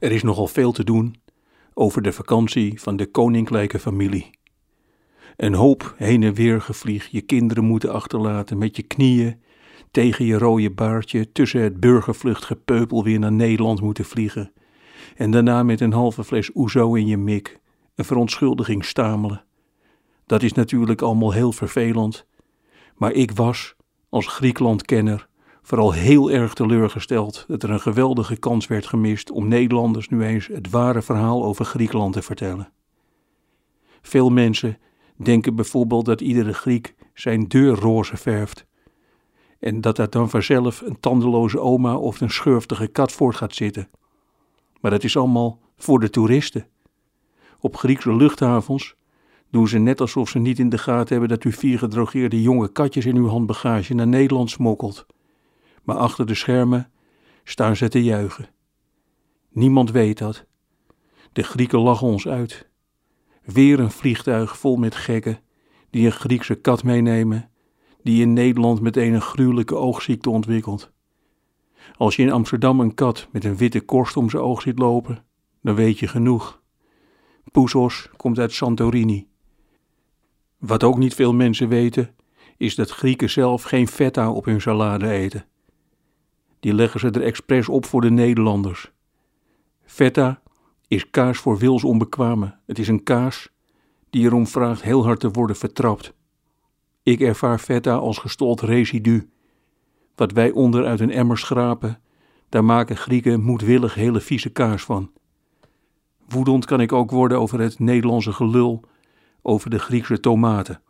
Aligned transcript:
Er 0.00 0.12
is 0.12 0.22
nogal 0.22 0.46
veel 0.46 0.72
te 0.72 0.84
doen 0.84 1.14
over 1.74 2.02
de 2.02 2.12
vakantie 2.12 2.80
van 2.80 2.96
de 2.96 3.06
koninklijke 3.06 3.78
familie. 3.78 4.30
Een 5.36 5.54
hoop 5.54 5.94
heen 5.96 6.22
en 6.22 6.34
weer 6.34 6.60
gevlieg, 6.60 7.06
je 7.06 7.20
kinderen 7.20 7.64
moeten 7.64 7.92
achterlaten 7.92 8.58
met 8.58 8.76
je 8.76 8.82
knieën 8.82 9.40
tegen 9.90 10.24
je 10.24 10.38
rode 10.38 10.70
baardje 10.70 11.32
tussen 11.32 11.60
het 11.60 11.80
burgervluchtgepeupel 11.80 13.04
weer 13.04 13.18
naar 13.18 13.32
Nederland 13.32 13.80
moeten 13.80 14.04
vliegen. 14.04 14.52
En 15.16 15.30
daarna 15.30 15.62
met 15.62 15.80
een 15.80 15.92
halve 15.92 16.24
fles 16.24 16.50
oezo 16.54 16.94
in 16.94 17.06
je 17.06 17.16
mik 17.16 17.60
een 17.94 18.04
verontschuldiging 18.04 18.84
stamelen. 18.84 19.44
Dat 20.26 20.42
is 20.42 20.52
natuurlijk 20.52 21.02
allemaal 21.02 21.32
heel 21.32 21.52
vervelend, 21.52 22.26
maar 22.96 23.12
ik 23.12 23.30
was, 23.30 23.74
als 24.08 24.26
Griekenlandkenner, 24.26 25.28
vooral 25.62 25.92
heel 25.92 26.30
erg 26.30 26.54
teleurgesteld 26.54 27.44
dat 27.48 27.62
er 27.62 27.70
een 27.70 27.80
geweldige 27.80 28.36
kans 28.36 28.66
werd 28.66 28.86
gemist 28.86 29.30
om 29.30 29.48
Nederlanders 29.48 30.08
nu 30.08 30.24
eens 30.24 30.46
het 30.46 30.70
ware 30.70 31.02
verhaal 31.02 31.44
over 31.44 31.64
Griekenland 31.64 32.12
te 32.12 32.22
vertellen. 32.22 32.72
Veel 34.02 34.30
mensen 34.30 34.78
denken 35.16 35.54
bijvoorbeeld 35.54 36.04
dat 36.04 36.20
iedere 36.20 36.52
Griek 36.52 36.94
zijn 37.14 37.48
deur 37.48 37.74
roze 37.74 38.16
verft 38.16 38.66
en 39.58 39.80
dat 39.80 39.96
daar 39.96 40.10
dan 40.10 40.30
vanzelf 40.30 40.80
een 40.80 41.00
tandeloze 41.00 41.60
oma 41.60 41.96
of 41.96 42.20
een 42.20 42.30
schurftige 42.30 42.86
kat 42.86 43.12
voort 43.12 43.36
gaat 43.36 43.54
zitten. 43.54 43.88
Maar 44.80 44.90
dat 44.90 45.04
is 45.04 45.16
allemaal 45.16 45.58
voor 45.76 46.00
de 46.00 46.10
toeristen. 46.10 46.66
Op 47.60 47.76
Griekse 47.76 48.16
luchthavens 48.16 48.94
doen 49.50 49.68
ze 49.68 49.78
net 49.78 50.00
alsof 50.00 50.28
ze 50.28 50.38
niet 50.38 50.58
in 50.58 50.68
de 50.68 50.78
gaten 50.78 51.08
hebben 51.08 51.28
dat 51.28 51.44
u 51.44 51.52
vier 51.52 51.78
gedrogeerde 51.78 52.42
jonge 52.42 52.72
katjes 52.72 53.06
in 53.06 53.16
uw 53.16 53.28
handbagage 53.28 53.94
naar 53.94 54.08
Nederland 54.08 54.50
smokkelt. 54.50 55.06
Maar 55.82 55.96
achter 55.96 56.26
de 56.26 56.34
schermen 56.34 56.90
staan 57.44 57.76
ze 57.76 57.88
te 57.88 58.02
juichen. 58.02 58.48
Niemand 59.48 59.90
weet 59.90 60.18
dat. 60.18 60.46
De 61.32 61.42
Grieken 61.42 61.78
lachen 61.78 62.06
ons 62.06 62.28
uit. 62.28 62.68
Weer 63.42 63.80
een 63.80 63.90
vliegtuig 63.90 64.58
vol 64.58 64.76
met 64.76 64.94
gekken 64.94 65.40
die 65.90 66.06
een 66.06 66.12
Griekse 66.12 66.54
kat 66.54 66.82
meenemen, 66.82 67.50
die 68.02 68.20
in 68.20 68.32
Nederland 68.32 68.80
meteen 68.80 69.12
een 69.12 69.20
gruwelijke 69.20 69.76
oogziekte 69.76 70.30
ontwikkelt. 70.30 70.90
Als 71.96 72.16
je 72.16 72.22
in 72.22 72.32
Amsterdam 72.32 72.80
een 72.80 72.94
kat 72.94 73.28
met 73.32 73.44
een 73.44 73.56
witte 73.56 73.80
korst 73.80 74.16
om 74.16 74.30
zijn 74.30 74.42
oog 74.42 74.62
ziet 74.62 74.78
lopen, 74.78 75.24
dan 75.62 75.74
weet 75.74 75.98
je 75.98 76.06
genoeg. 76.06 76.62
Poesos 77.52 78.08
komt 78.16 78.38
uit 78.38 78.52
Santorini. 78.52 79.28
Wat 80.58 80.84
ook 80.84 80.98
niet 80.98 81.14
veel 81.14 81.34
mensen 81.34 81.68
weten, 81.68 82.14
is 82.56 82.74
dat 82.74 82.90
Grieken 82.90 83.30
zelf 83.30 83.62
geen 83.62 83.88
feta 83.88 84.32
op 84.32 84.44
hun 84.44 84.60
salade 84.60 85.08
eten. 85.08 85.44
Die 86.60 86.74
leggen 86.74 87.00
ze 87.00 87.10
er 87.10 87.22
expres 87.22 87.68
op 87.68 87.86
voor 87.86 88.00
de 88.00 88.10
Nederlanders. 88.10 88.90
Feta 89.84 90.42
is 90.88 91.10
kaas 91.10 91.38
voor 91.38 91.58
wils 91.58 91.84
onbekwamen. 91.84 92.60
Het 92.66 92.78
is 92.78 92.88
een 92.88 93.02
kaas 93.02 93.50
die 94.10 94.24
erom 94.24 94.46
vraagt 94.46 94.82
heel 94.82 95.04
hard 95.04 95.20
te 95.20 95.30
worden 95.30 95.56
vertrapt. 95.56 96.14
Ik 97.02 97.20
ervaar 97.20 97.58
feta 97.58 97.94
als 97.94 98.18
gestold 98.18 98.60
residu. 98.60 99.30
Wat 100.14 100.32
wij 100.32 100.50
onder 100.50 100.86
uit 100.86 101.00
een 101.00 101.10
emmer 101.10 101.38
schrapen, 101.38 102.00
daar 102.48 102.64
maken 102.64 102.96
Grieken 102.96 103.40
moedwillig 103.40 103.94
hele 103.94 104.20
vieze 104.20 104.50
kaas 104.50 104.82
van. 104.82 105.10
Woedend 106.28 106.64
kan 106.64 106.80
ik 106.80 106.92
ook 106.92 107.10
worden 107.10 107.40
over 107.40 107.60
het 107.60 107.78
Nederlandse 107.78 108.32
gelul 108.32 108.84
over 109.42 109.70
de 109.70 109.78
Griekse 109.78 110.20
tomaten. 110.20 110.82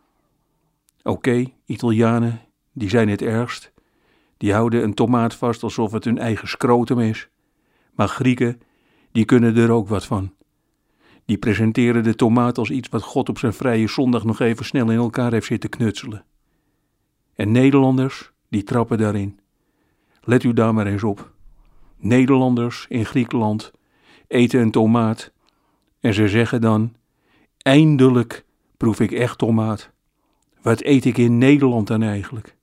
Oké, 1.03 1.45
Italianen, 1.65 2.41
die 2.73 2.89
zijn 2.89 3.09
het 3.09 3.21
ergst. 3.21 3.73
Die 4.41 4.53
houden 4.53 4.83
een 4.83 4.93
tomaat 4.93 5.35
vast 5.35 5.63
alsof 5.63 5.91
het 5.91 6.03
hun 6.03 6.17
eigen 6.17 6.47
scrotum 6.47 6.99
is. 6.99 7.29
Maar 7.95 8.07
Grieken, 8.07 8.61
die 9.11 9.25
kunnen 9.25 9.55
er 9.55 9.71
ook 9.71 9.87
wat 9.87 10.05
van. 10.05 10.33
Die 11.25 11.37
presenteren 11.37 12.03
de 12.03 12.15
tomaat 12.15 12.57
als 12.57 12.69
iets 12.69 12.89
wat 12.89 13.03
God 13.03 13.29
op 13.29 13.37
zijn 13.37 13.53
vrije 13.53 13.87
zondag 13.87 14.23
nog 14.23 14.39
even 14.39 14.65
snel 14.65 14.89
in 14.91 14.97
elkaar 14.97 15.31
heeft 15.31 15.45
zitten 15.45 15.69
knutselen. 15.69 16.25
En 17.35 17.51
Nederlanders, 17.51 18.31
die 18.49 18.63
trappen 18.63 18.97
daarin. 18.97 19.39
Let 20.21 20.43
u 20.43 20.53
daar 20.53 20.73
maar 20.73 20.87
eens 20.87 21.03
op. 21.03 21.31
Nederlanders 21.97 22.85
in 22.89 23.05
Griekenland 23.05 23.71
eten 24.27 24.61
een 24.61 24.71
tomaat 24.71 25.31
en 25.99 26.13
ze 26.13 26.27
zeggen 26.27 26.61
dan: 26.61 26.95
Eindelijk 27.57 28.45
proef 28.77 28.99
ik 28.99 29.11
echt 29.11 29.37
tomaat. 29.37 29.91
Wat 30.61 30.83
eet 30.83 31.05
ik 31.05 31.17
in 31.17 31.37
Nederland 31.37 31.87
dan 31.87 32.01
eigenlijk? 32.01 32.59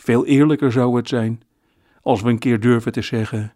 Veel 0.00 0.26
eerlijker 0.26 0.72
zou 0.72 0.96
het 0.96 1.08
zijn 1.08 1.40
als 2.02 2.22
we 2.22 2.30
een 2.30 2.38
keer 2.38 2.60
durven 2.60 2.92
te 2.92 3.02
zeggen: 3.02 3.54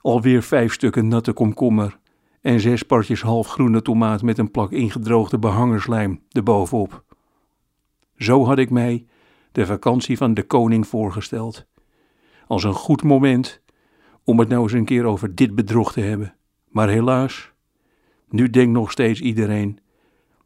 alweer 0.00 0.42
vijf 0.42 0.72
stukken 0.72 1.08
natte 1.08 1.32
komkommer 1.32 1.98
en 2.40 2.60
zes 2.60 2.82
partjes 2.82 3.22
halfgroene 3.22 3.82
tomaat 3.82 4.22
met 4.22 4.38
een 4.38 4.50
plak 4.50 4.72
ingedroogde 4.72 5.38
behangerslijm 5.38 6.22
erbovenop. 6.30 7.04
Zo 8.16 8.44
had 8.44 8.58
ik 8.58 8.70
mij 8.70 9.06
de 9.52 9.66
vakantie 9.66 10.16
van 10.16 10.34
de 10.34 10.42
koning 10.42 10.86
voorgesteld. 10.86 11.66
Als 12.46 12.64
een 12.64 12.72
goed 12.72 13.02
moment 13.02 13.62
om 14.24 14.38
het 14.38 14.48
nou 14.48 14.62
eens 14.62 14.72
een 14.72 14.84
keer 14.84 15.04
over 15.04 15.34
dit 15.34 15.54
bedrog 15.54 15.92
te 15.92 16.00
hebben. 16.00 16.34
Maar 16.68 16.88
helaas, 16.88 17.52
nu 18.28 18.50
denkt 18.50 18.72
nog 18.72 18.90
steeds 18.90 19.20
iedereen 19.20 19.78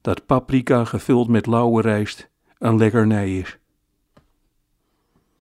dat 0.01 0.27
paprika 0.27 0.85
gevuld 0.85 1.29
met 1.29 1.47
lauwe 1.47 1.83
rijst 1.83 2.31
een 2.59 2.77
lekkernij 2.77 3.39
is. 3.39 3.59